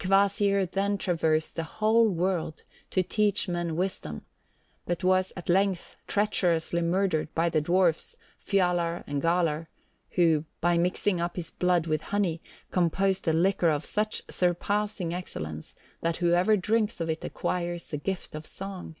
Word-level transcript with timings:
Kvasir 0.00 0.66
then 0.68 0.98
traversed 0.98 1.54
the 1.54 1.62
whole 1.62 2.08
world 2.08 2.64
to 2.90 3.04
teach 3.04 3.46
men 3.46 3.76
wisdom, 3.76 4.26
but 4.86 5.04
was 5.04 5.32
at 5.36 5.48
length 5.48 5.94
treacherously 6.08 6.82
murdered 6.82 7.32
by 7.32 7.48
the 7.48 7.60
dwarfs, 7.60 8.16
Fjalar 8.44 9.04
and 9.06 9.22
Galar, 9.22 9.68
who, 10.16 10.44
by 10.60 10.76
mixing 10.78 11.20
up 11.20 11.36
his 11.36 11.52
blood 11.52 11.86
with 11.86 12.00
honey, 12.02 12.42
composed 12.72 13.28
a 13.28 13.32
liquor 13.32 13.70
of 13.70 13.84
such 13.84 14.24
surpassing 14.28 15.14
excellence 15.14 15.76
that 16.00 16.16
whoever 16.16 16.56
drinks 16.56 17.00
of 17.00 17.08
it 17.08 17.24
acquires 17.24 17.86
the 17.88 17.98
gift 17.98 18.34
of 18.34 18.46
song. 18.46 18.96